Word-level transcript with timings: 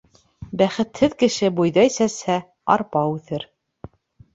Бәхетһеҙ 0.61 1.13
кеше 1.21 1.53
бойҙай 1.61 1.95
сәсһә, 2.01 2.41
арпа 2.79 3.09
үҫер. 3.17 3.51